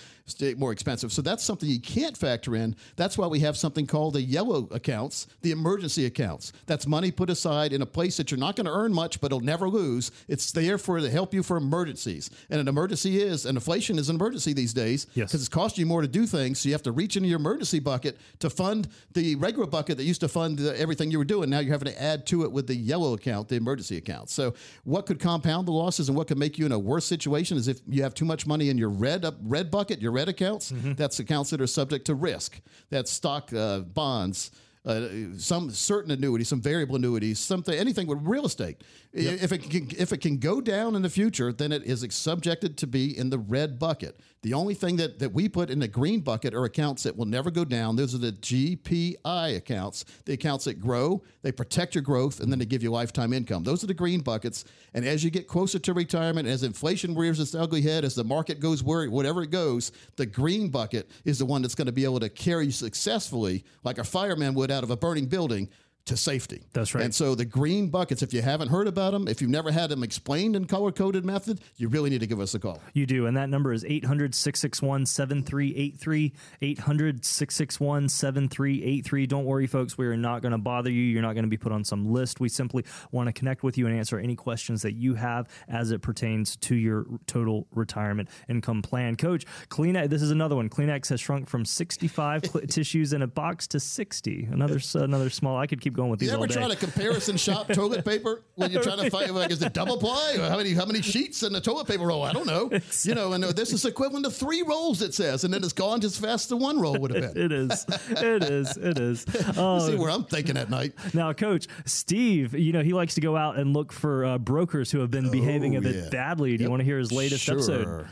more 0.56 0.72
expensive. 0.72 1.12
So 1.12 1.22
that's 1.22 1.42
something 1.42 1.68
you 1.68 1.80
can't 1.80 2.16
factor 2.16 2.56
in. 2.56 2.76
That's 2.96 3.18
why 3.18 3.26
we 3.26 3.40
have 3.40 3.56
something 3.56 3.86
called 3.86 4.16
a 4.16 4.22
yellow 4.22 4.68
accounts, 4.94 5.26
the 5.42 5.50
emergency 5.50 6.06
accounts. 6.06 6.52
That's 6.66 6.86
money 6.86 7.10
put 7.10 7.28
aside 7.30 7.72
in 7.72 7.82
a 7.82 7.86
place 7.86 8.16
that 8.16 8.30
you're 8.30 8.38
not 8.38 8.54
going 8.56 8.66
to 8.66 8.72
earn 8.72 8.92
much, 8.92 9.20
but 9.20 9.26
it'll 9.26 9.40
never 9.40 9.68
lose. 9.68 10.12
It's 10.28 10.52
there 10.52 10.78
for 10.78 11.00
to 11.00 11.10
help 11.10 11.34
you 11.34 11.42
for 11.42 11.56
emergencies. 11.56 12.30
And 12.48 12.60
an 12.60 12.68
emergency 12.68 13.20
is, 13.20 13.44
and 13.46 13.56
inflation 13.56 13.98
is 13.98 14.08
an 14.08 14.16
emergency 14.16 14.52
these 14.52 14.72
days 14.72 15.06
Yes. 15.14 15.28
because 15.30 15.40
it's 15.40 15.48
costing 15.48 15.82
you 15.82 15.86
more 15.86 16.02
to 16.02 16.08
do 16.08 16.26
things. 16.26 16.60
So 16.60 16.68
you 16.68 16.74
have 16.74 16.82
to 16.84 16.92
reach 16.92 17.16
into 17.16 17.28
your 17.28 17.38
emergency 17.40 17.80
bucket 17.80 18.16
to 18.38 18.48
fund 18.50 18.88
the 19.12 19.34
regular 19.36 19.66
bucket 19.66 19.96
that 19.96 20.04
used 20.04 20.20
to 20.20 20.28
fund 20.28 20.58
the, 20.58 20.78
everything 20.80 21.10
you 21.10 21.18
were 21.18 21.24
doing. 21.24 21.50
Now 21.50 21.58
you're 21.58 21.72
having 21.72 21.92
to 21.92 22.02
add 22.02 22.26
to 22.26 22.44
it 22.44 22.52
with 22.52 22.66
the 22.68 22.76
yellow 22.76 23.14
account, 23.14 23.48
the 23.48 23.56
emergency 23.56 23.96
account. 23.96 24.30
So 24.30 24.54
what 24.84 25.06
could 25.06 25.18
compound 25.18 25.66
the 25.66 25.72
losses 25.72 26.08
and 26.08 26.16
what 26.16 26.28
could 26.28 26.38
make 26.38 26.58
you 26.58 26.66
in 26.66 26.72
a 26.72 26.78
worse 26.78 27.04
situation 27.04 27.56
is 27.56 27.66
if 27.68 27.80
you 27.88 28.02
have 28.02 28.14
too 28.14 28.24
much 28.24 28.46
money 28.46 28.68
in 28.70 28.78
your 28.78 28.90
red 28.90 29.24
up 29.24 29.34
red 29.42 29.70
bucket, 29.70 30.00
your 30.00 30.12
red 30.12 30.28
accounts. 30.28 30.72
That's 30.74 31.18
accounts 31.18 31.50
that 31.50 31.60
are 31.60 31.66
subject 31.66 32.04
to 32.06 32.14
risk. 32.14 32.60
That's 32.90 33.10
stock, 33.10 33.52
uh, 33.52 33.80
bonds. 33.80 34.50
Uh, 34.84 35.08
some 35.38 35.70
certain 35.70 36.10
annuities, 36.10 36.48
some 36.48 36.60
variable 36.60 36.96
annuities, 36.96 37.38
something, 37.38 37.74
anything 37.74 38.06
with 38.06 38.18
real 38.22 38.44
estate. 38.44 38.82
I- 39.16 39.20
If 39.20 39.52
it 39.52 39.70
can, 39.70 39.88
if 39.96 40.12
it 40.12 40.18
can 40.18 40.38
go 40.38 40.60
down 40.60 40.96
in 40.96 41.02
the 41.02 41.10
future, 41.10 41.52
then 41.52 41.70
it 41.72 41.84
is 41.84 42.04
subjected 42.10 42.76
to 42.78 42.86
be 42.86 43.16
in 43.16 43.30
the 43.30 43.38
red 43.38 43.78
bucket. 43.78 44.18
The 44.42 44.52
only 44.54 44.74
thing 44.74 44.96
that, 44.96 45.20
that 45.20 45.32
we 45.32 45.48
put 45.48 45.70
in 45.70 45.78
the 45.78 45.88
green 45.88 46.20
bucket 46.20 46.52
are 46.52 46.64
accounts 46.64 47.04
that 47.04 47.16
will 47.16 47.24
never 47.24 47.50
go 47.50 47.64
down. 47.64 47.96
Those 47.96 48.14
are 48.14 48.18
the 48.18 48.32
GPI 48.32 49.56
accounts, 49.56 50.04
the 50.26 50.32
accounts 50.34 50.64
that 50.66 50.80
grow, 50.80 51.22
they 51.42 51.52
protect 51.52 51.94
your 51.94 52.02
growth, 52.02 52.40
and 52.40 52.50
then 52.50 52.58
they 52.58 52.66
give 52.66 52.82
you 52.82 52.90
lifetime 52.90 53.32
income. 53.32 53.62
Those 53.64 53.82
are 53.82 53.86
the 53.86 53.94
green 53.94 54.20
buckets. 54.20 54.64
And 54.92 55.04
as 55.04 55.24
you 55.24 55.30
get 55.30 55.46
closer 55.48 55.78
to 55.78 55.92
retirement, 55.94 56.46
as 56.46 56.62
inflation 56.62 57.14
rears 57.14 57.40
its 57.40 57.54
ugly 57.54 57.80
head, 57.82 58.04
as 58.04 58.14
the 58.14 58.24
market 58.24 58.60
goes 58.60 58.82
where 58.82 59.08
whatever 59.08 59.42
it 59.42 59.50
goes, 59.50 59.92
the 60.16 60.26
green 60.26 60.68
bucket 60.68 61.08
is 61.24 61.38
the 61.38 61.46
one 61.46 61.62
that's 61.62 61.74
going 61.74 61.86
to 61.86 61.92
be 61.92 62.04
able 62.04 62.20
to 62.20 62.28
carry 62.28 62.66
you 62.66 62.72
successfully, 62.72 63.64
like 63.82 63.98
a 63.98 64.04
fireman 64.04 64.54
would 64.54 64.70
out 64.70 64.84
of 64.84 64.90
a 64.90 64.96
burning 64.96 65.26
building. 65.26 65.68
To 66.08 66.18
safety. 66.18 66.62
That's 66.74 66.94
right. 66.94 67.02
And 67.02 67.14
so 67.14 67.34
the 67.34 67.46
green 67.46 67.88
buckets, 67.88 68.22
if 68.22 68.34
you 68.34 68.42
haven't 68.42 68.68
heard 68.68 68.86
about 68.86 69.12
them, 69.12 69.26
if 69.26 69.40
you've 69.40 69.50
never 69.50 69.72
had 69.72 69.88
them 69.88 70.02
explained 70.02 70.54
in 70.54 70.66
color 70.66 70.92
coded 70.92 71.24
method, 71.24 71.60
you 71.78 71.88
really 71.88 72.10
need 72.10 72.20
to 72.20 72.26
give 72.26 72.40
us 72.40 72.54
a 72.54 72.58
call. 72.58 72.78
You 72.92 73.06
do. 73.06 73.24
And 73.24 73.34
that 73.38 73.48
number 73.48 73.72
is 73.72 73.86
800 73.86 74.34
661 74.34 75.06
7383. 75.06 76.32
800 76.60 77.24
661 77.24 78.10
7383. 78.10 79.26
Don't 79.26 79.46
worry, 79.46 79.66
folks. 79.66 79.96
We 79.96 80.06
are 80.06 80.14
not 80.14 80.42
going 80.42 80.52
to 80.52 80.58
bother 80.58 80.90
you. 80.90 81.00
You're 81.00 81.22
not 81.22 81.32
going 81.32 81.44
to 81.44 81.48
be 81.48 81.56
put 81.56 81.72
on 81.72 81.84
some 81.84 82.12
list. 82.12 82.38
We 82.38 82.50
simply 82.50 82.84
want 83.10 83.28
to 83.28 83.32
connect 83.32 83.62
with 83.62 83.78
you 83.78 83.86
and 83.86 83.96
answer 83.96 84.18
any 84.18 84.36
questions 84.36 84.82
that 84.82 84.92
you 84.92 85.14
have 85.14 85.48
as 85.68 85.90
it 85.90 86.02
pertains 86.02 86.56
to 86.56 86.74
your 86.74 87.06
total 87.26 87.66
retirement 87.74 88.28
income 88.50 88.82
plan. 88.82 89.16
Coach, 89.16 89.46
Kleenex, 89.70 90.10
this 90.10 90.20
is 90.20 90.30
another 90.30 90.56
one. 90.56 90.68
Kleenex 90.68 91.08
has 91.08 91.20
shrunk 91.20 91.48
from 91.48 91.64
65 91.64 92.42
tissues 92.68 93.14
in 93.14 93.22
a 93.22 93.26
box 93.26 93.66
to 93.68 93.80
60. 93.80 94.48
Another, 94.52 94.80
another 94.94 95.30
small. 95.30 95.56
I 95.56 95.66
could 95.66 95.80
keep 95.80 95.93
going 95.94 96.10
with 96.10 96.20
these 96.20 96.28
You 96.30 96.36
all 96.36 96.42
ever 96.44 96.52
day. 96.52 96.60
try 96.60 96.68
to 96.68 96.76
comparison 96.76 97.36
shop 97.36 97.68
toilet 97.68 98.04
paper 98.06 98.42
when 98.56 98.70
you're 98.70 98.82
trying 98.82 98.98
to 98.98 99.10
find 99.10 99.30
like 99.34 99.50
is 99.50 99.62
it 99.62 99.72
double 99.72 99.96
ply 99.96 100.36
or 100.38 100.48
how 100.48 100.56
many 100.56 100.74
how 100.74 100.84
many 100.84 101.00
sheets 101.02 101.42
in 101.42 101.54
a 101.54 101.60
toilet 101.60 101.86
paper 101.86 102.04
roll? 102.06 102.22
I 102.22 102.32
don't 102.32 102.46
know. 102.46 102.70
You 103.04 103.14
know, 103.14 103.32
and 103.32 103.44
uh, 103.44 103.52
this 103.52 103.72
is 103.72 103.84
equivalent 103.84 104.24
to 104.26 104.30
three 104.30 104.62
rolls. 104.62 105.00
It 105.02 105.14
says, 105.14 105.44
and 105.44 105.54
then 105.54 105.62
it's 105.64 105.72
gone 105.72 106.00
just 106.00 106.16
as 106.16 106.20
fast 106.24 106.52
as 106.52 106.58
one 106.58 106.78
roll 106.80 106.98
would 106.98 107.14
have 107.14 107.34
been. 107.34 107.44
it 107.46 107.52
is. 107.52 107.86
It 108.10 108.42
is. 108.44 108.76
It 108.76 108.98
is. 108.98 109.24
You 109.34 109.52
Oh, 109.56 109.78
see 109.88 109.96
where 109.96 110.10
I'm 110.10 110.24
thinking 110.24 110.56
at 110.56 110.68
night. 110.70 110.92
Now, 111.14 111.32
Coach 111.32 111.66
Steve, 111.84 112.54
you 112.54 112.72
know 112.72 112.82
he 112.82 112.92
likes 112.92 113.14
to 113.14 113.20
go 113.20 113.36
out 113.36 113.56
and 113.56 113.72
look 113.72 113.92
for 113.92 114.24
uh, 114.24 114.38
brokers 114.38 114.90
who 114.90 115.00
have 115.00 115.10
been 115.10 115.30
behaving 115.30 115.76
a 115.76 115.80
bit 115.80 115.94
yeah. 115.96 116.08
badly. 116.10 116.56
Do 116.56 116.64
you 116.64 116.70
want 116.70 116.80
to 116.80 116.84
hear 116.84 116.98
his 116.98 117.12
latest 117.12 117.48
episode? 117.48 118.06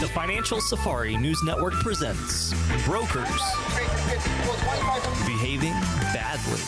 The 0.00 0.08
Financial 0.12 0.60
Safari 0.60 1.16
News 1.16 1.42
Network 1.44 1.72
presents 1.74 2.52
Brokers 2.84 3.26
Behaving 5.46 5.74
Badly. 6.12 6.60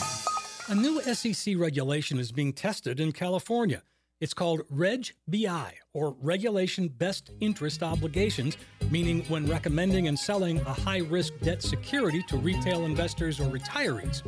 A 0.68 0.74
new 0.76 1.02
SEC 1.02 1.56
regulation 1.58 2.16
is 2.16 2.30
being 2.30 2.52
tested 2.52 3.00
in 3.00 3.10
California. 3.10 3.82
It's 4.20 4.32
called 4.32 4.60
Reg 4.70 5.08
BI, 5.26 5.74
or 5.94 6.14
Regulation 6.20 6.86
Best 6.86 7.32
Interest 7.40 7.82
Obligations, 7.82 8.56
meaning 8.88 9.24
when 9.24 9.48
recommending 9.48 10.06
and 10.06 10.16
selling 10.16 10.60
a 10.60 10.72
high 10.72 11.00
risk 11.00 11.32
debt 11.40 11.60
security 11.60 12.22
to 12.28 12.36
retail 12.36 12.84
investors 12.84 13.40
or 13.40 13.50
retirees. 13.50 14.22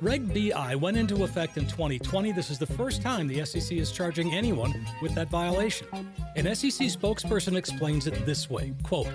Reg 0.00 0.34
BI 0.34 0.74
went 0.74 0.96
into 0.96 1.22
effect 1.22 1.56
in 1.56 1.66
2020. 1.66 2.32
This 2.32 2.50
is 2.50 2.58
the 2.58 2.66
first 2.66 3.02
time 3.02 3.28
the 3.28 3.44
SEC 3.44 3.76
is 3.76 3.92
charging 3.92 4.34
anyone 4.34 4.86
with 5.00 5.14
that 5.14 5.30
violation. 5.30 5.86
An 6.34 6.52
SEC 6.54 6.88
spokesperson 6.88 7.56
explains 7.56 8.06
it 8.06 8.26
this 8.26 8.50
way 8.50 8.74
quote, 8.82 9.08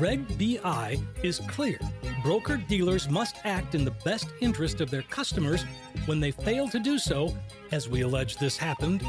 Reg 0.00 0.26
BI 0.38 0.98
is 1.22 1.38
clear. 1.48 1.78
Broker 2.22 2.56
dealers 2.56 3.08
must 3.08 3.36
act 3.44 3.74
in 3.74 3.84
the 3.84 3.92
best 4.04 4.28
interest 4.40 4.80
of 4.80 4.90
their 4.90 5.02
customers. 5.02 5.64
When 6.06 6.20
they 6.20 6.30
fail 6.30 6.68
to 6.68 6.78
do 6.78 6.98
so, 6.98 7.36
as 7.70 7.88
we 7.88 8.02
allege 8.02 8.36
this 8.36 8.56
happened, 8.56 9.04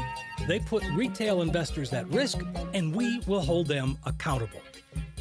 they 0.46 0.58
put 0.60 0.84
retail 0.94 1.42
investors 1.42 1.92
at 1.92 2.08
risk 2.08 2.38
and 2.72 2.94
we 2.94 3.20
will 3.26 3.40
hold 3.40 3.66
them 3.66 3.98
accountable. 4.04 4.60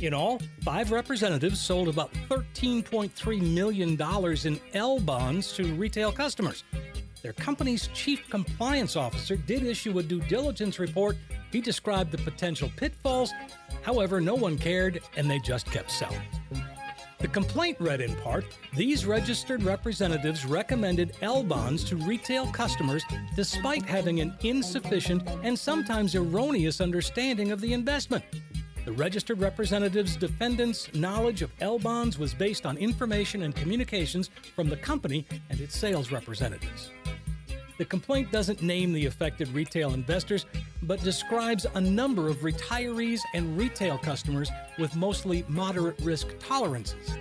In 0.03 0.13
all, 0.13 0.41
five 0.63 0.91
representatives 0.91 1.61
sold 1.61 1.87
about 1.87 2.11
$13.3 2.27 3.41
million 3.53 3.97
in 4.45 4.61
L 4.73 4.99
bonds 4.99 5.53
to 5.53 5.63
retail 5.75 6.11
customers. 6.11 6.65
Their 7.21 7.31
company's 7.31 7.87
chief 7.93 8.27
compliance 8.29 8.97
officer 8.97 9.37
did 9.37 9.63
issue 9.63 9.97
a 9.99 10.03
due 10.03 10.19
diligence 10.19 10.77
report. 10.77 11.15
He 11.53 11.61
described 11.61 12.11
the 12.11 12.17
potential 12.17 12.69
pitfalls. 12.75 13.31
However, 13.81 14.19
no 14.19 14.35
one 14.35 14.57
cared 14.57 14.99
and 15.15 15.31
they 15.31 15.39
just 15.39 15.67
kept 15.67 15.89
selling. 15.89 16.19
The 17.19 17.29
complaint 17.29 17.77
read 17.79 18.01
in 18.01 18.13
part 18.17 18.43
these 18.75 19.05
registered 19.05 19.63
representatives 19.63 20.45
recommended 20.45 21.15
L 21.21 21.43
bonds 21.43 21.81
to 21.85 21.95
retail 21.95 22.47
customers 22.47 23.05
despite 23.37 23.85
having 23.85 24.19
an 24.19 24.35
insufficient 24.41 25.25
and 25.43 25.57
sometimes 25.57 26.13
erroneous 26.13 26.81
understanding 26.81 27.53
of 27.53 27.61
the 27.61 27.71
investment. 27.71 28.25
The 28.85 28.91
registered 28.91 29.39
representative's 29.39 30.17
defendant's 30.17 30.93
knowledge 30.93 31.41
of 31.41 31.53
L 31.61 31.79
bonds 31.79 32.19
was 32.19 32.33
based 32.33 32.65
on 32.65 32.77
information 32.77 33.43
and 33.43 33.55
communications 33.55 34.29
from 34.57 34.67
the 34.67 34.75
company 34.75 35.25
and 35.49 35.61
its 35.61 35.77
sales 35.77 36.11
representatives. 36.11 36.89
The 37.77 37.85
complaint 37.85 38.29
doesn't 38.29 38.61
name 38.61 38.91
the 38.91 39.05
affected 39.05 39.47
retail 39.49 39.93
investors, 39.93 40.45
but 40.81 41.01
describes 41.01 41.65
a 41.75 41.79
number 41.79 42.27
of 42.27 42.39
retirees 42.39 43.21
and 43.33 43.57
retail 43.57 43.97
customers 43.97 44.51
with 44.77 44.93
mostly 44.97 45.45
moderate 45.47 45.99
risk 46.01 46.27
tolerances. 46.39 47.15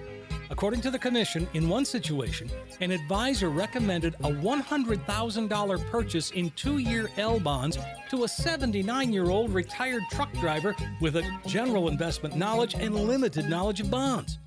According 0.53 0.83
to 0.83 0.91
the 0.91 0.99
Commission, 0.99 1.49
in 1.55 1.67
one 1.67 1.87
situation, 1.87 2.51
an 2.83 2.91
advisor 2.91 3.49
recommended 3.49 4.15
a 4.17 4.31
$100,000 4.31 5.91
purchase 5.91 6.31
in 6.33 6.51
two 6.51 6.77
year 6.77 7.09
L 7.17 7.41
bonds 7.41 7.79
to 8.11 8.25
a 8.25 8.29
79 8.29 9.15
year 9.15 9.31
old 9.31 9.55
retired 9.55 10.03
truck 10.11 10.31
driver 10.35 10.77
with 11.01 11.17
a 11.17 11.25
general 11.47 11.89
investment 11.89 12.37
knowledge 12.37 12.75
and 12.75 12.95
limited 12.95 13.49
knowledge 13.49 13.81
of 13.81 13.91
bonds. 13.91 14.41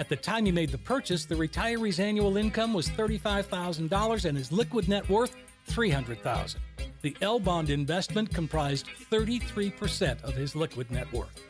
At 0.00 0.08
the 0.08 0.16
time 0.16 0.46
he 0.46 0.50
made 0.50 0.70
the 0.70 0.78
purchase, 0.78 1.26
the 1.26 1.36
retiree's 1.36 2.00
annual 2.00 2.36
income 2.36 2.74
was 2.74 2.88
$35,000 2.88 4.24
and 4.24 4.36
his 4.36 4.50
liquid 4.50 4.88
net 4.88 5.08
worth 5.08 5.36
$300,000. 5.68 6.56
The 7.02 7.16
L 7.20 7.38
bond 7.38 7.70
investment 7.70 8.34
comprised 8.34 8.88
33% 9.12 10.24
of 10.24 10.34
his 10.34 10.56
liquid 10.56 10.90
net 10.90 11.10
worth. 11.12 11.40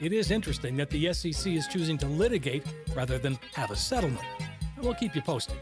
It 0.00 0.14
is 0.14 0.30
interesting 0.30 0.76
that 0.76 0.88
the 0.88 1.12
SEC 1.12 1.52
is 1.52 1.66
choosing 1.66 1.98
to 1.98 2.06
litigate 2.06 2.64
rather 2.94 3.18
than 3.18 3.38
have 3.52 3.70
a 3.70 3.76
settlement. 3.76 4.24
And 4.76 4.84
we'll 4.84 4.94
keep 4.94 5.14
you 5.14 5.20
posted. 5.20 5.58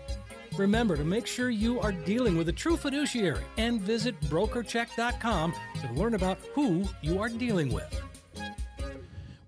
Remember 0.57 0.97
to 0.97 1.05
make 1.05 1.27
sure 1.27 1.51
you 1.51 1.81
are 1.81 1.91
dealing 1.91 2.37
with 2.37 2.49
a 2.49 2.53
true 2.53 2.77
fiduciary 2.77 3.43
and 3.57 3.81
visit 3.81 4.19
brokercheck.com 4.23 5.55
to 5.81 5.93
learn 5.93 6.15
about 6.15 6.39
who 6.55 6.85
you 7.03 7.21
are 7.21 7.29
dealing 7.29 7.73
with. 7.73 8.08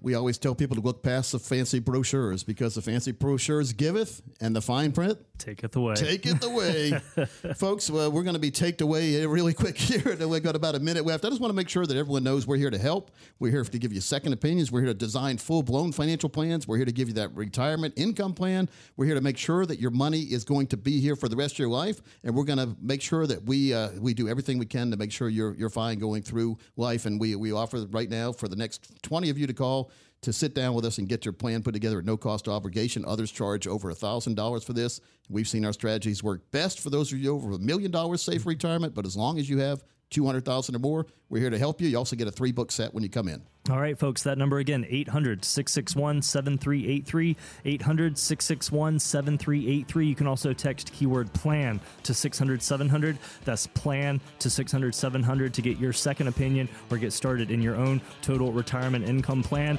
We 0.03 0.15
always 0.15 0.39
tell 0.39 0.55
people 0.55 0.77
to 0.77 0.83
look 0.83 1.03
past 1.03 1.33
the 1.33 1.39
fancy 1.39 1.79
brochures 1.79 2.43
because 2.43 2.75
the 2.75 2.83
fancy 2.83 3.13
brochures 3.13 3.73
giveth 3.73 4.23
and 4.41 4.57
the 4.57 4.63
fine 4.63 4.93
print 4.93 5.19
Taketh 5.41 5.75
away. 5.75 5.95
Take 5.95 6.27
it 6.27 6.45
away. 6.45 6.93
Folks, 7.57 7.89
well, 7.89 8.13
we're 8.13 8.23
going 8.23 8.35
to 8.35 8.41
be 8.41 8.51
taked 8.51 8.83
away 8.83 9.25
really 9.25 9.55
quick 9.55 9.77
here. 9.77 10.15
We've 10.27 10.43
got 10.43 10.55
about 10.55 10.75
a 10.75 10.79
minute 10.79 11.07
left. 11.07 11.25
I 11.25 11.31
just 11.31 11.41
want 11.41 11.51
to 11.51 11.57
make 11.57 11.69
sure 11.69 11.87
that 11.87 11.97
everyone 11.97 12.23
knows 12.23 12.47
we're 12.47 12.59
here 12.59 12.71
to 12.71 12.79
help. 12.79 13.11
We're 13.39 13.51
here 13.51 13.65
to 13.65 13.79
give 13.79 13.93
you 13.93 14.03
second 14.03 14.35
opinions. 14.35 14.71
We're 14.71 14.81
here 14.81 14.91
to 14.91 14.95
design 14.95 15.39
full 15.39 15.63
blown 15.63 15.93
financial 15.93 16.29
plans. 16.29 16.69
We're 16.69 16.77
here 16.77 16.85
to 16.85 16.93
give 16.93 17.09
you 17.09 17.15
that 17.15 17.35
retirement 17.35 17.95
income 17.97 18.35
plan. 18.35 18.69
We're 18.97 19.07
here 19.07 19.15
to 19.15 19.23
make 19.23 19.39
sure 19.39 19.65
that 19.65 19.81
your 19.81 19.91
money 19.91 20.21
is 20.21 20.45
going 20.45 20.67
to 20.69 20.77
be 20.77 21.01
here 21.01 21.17
for 21.17 21.29
the 21.29 21.37
rest 21.37 21.55
of 21.55 21.61
your 21.61 21.71
life. 21.71 22.01
And 22.23 22.35
we're 22.35 22.45
going 22.45 22.59
to 22.59 22.77
make 22.81 23.01
sure 23.01 23.27
that 23.27 23.43
we 23.45 23.73
uh, 23.73 23.91
we 23.99 24.13
do 24.13 24.29
everything 24.29 24.59
we 24.59 24.67
can 24.67 24.91
to 24.91 24.99
make 24.99 25.11
sure 25.11 25.31
you're, 25.31 25.55
you're 25.55 25.71
fine 25.71 25.99
going 25.99 26.23
through 26.23 26.59
life. 26.77 27.07
And 27.07 27.19
we, 27.19 27.35
we 27.35 27.53
offer 27.53 27.87
right 27.91 28.11
now 28.11 28.33
for 28.33 28.47
the 28.47 28.57
next 28.57 29.03
20 29.03 29.31
of 29.31 29.39
you 29.39 29.47
to 29.47 29.55
call 29.55 29.90
to 30.23 30.33
sit 30.33 30.55
down 30.55 30.75
with 30.75 30.85
us 30.85 30.99
and 30.99 31.09
get 31.09 31.25
your 31.25 31.33
plan 31.33 31.63
put 31.63 31.73
together 31.73 31.99
at 31.99 32.05
no 32.05 32.17
cost 32.17 32.47
obligation. 32.49 33.05
Others 33.07 33.31
charge 33.33 33.67
over 33.67 33.93
$1,000 33.93 34.65
for 34.65 34.73
this. 34.73 35.01
We've 35.29 35.49
seen 35.49 35.65
our 35.65 35.73
strategies 35.73 36.23
work 36.23 36.51
best 36.51 36.81
for 36.81 36.91
those 36.91 37.13
of 37.13 37.19
you 37.19 37.35
over 37.35 37.53
a 37.53 37.59
million 37.59 37.91
dollars 37.91 38.23
safe 38.23 38.45
retirement, 38.45 38.95
but 38.95 39.07
as 39.07 39.17
long 39.17 39.39
as 39.39 39.49
you 39.49 39.59
have 39.59 39.83
200,000 40.11 40.75
or 40.75 40.79
more, 40.79 41.07
we're 41.29 41.41
here 41.41 41.51
to 41.51 41.59
help 41.59 41.81
you. 41.81 41.89
You 41.89 41.97
also 41.99 42.17
get 42.17 42.29
a 42.29 42.33
three 42.33 42.53
book 42.53 42.73
set 42.73 42.93
when 42.93 43.03
you 43.03 43.09
come 43.09 43.29
in. 43.29 43.43
All 43.71 43.79
right, 43.79 43.97
folks, 43.97 44.23
that 44.25 44.37
number 44.37 44.59
again 44.59 44.85
800 44.89 45.45
661 45.45 46.23
7383. 46.23 47.37
800 47.65 48.19
661 48.19 48.99
7383. 48.99 50.07
You 50.07 50.15
can 50.15 50.27
also 50.27 50.53
text 50.53 50.93
keyword 50.93 51.33
plan 51.33 51.79
to 52.03 52.13
600 52.13 52.63
700. 52.63 53.19
That's 53.45 53.67
plan 53.69 54.21
to 54.41 54.51
600 54.51 54.95
700 54.95 55.55
to 55.55 55.63
get 55.63 55.79
your 55.79 55.93
second 55.93 56.29
opinion 56.29 56.69
or 56.91 56.99
get 56.99 57.13
started 57.13 57.51
in 57.51 57.63
your 57.63 57.77
own 57.77 58.01
total 58.23 58.53
retirement 58.53 59.09
income 59.09 59.43
plan. 59.43 59.79